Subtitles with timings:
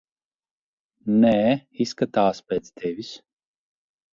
[1.25, 1.33] Nē,
[1.85, 3.13] izskatās pēc tevis.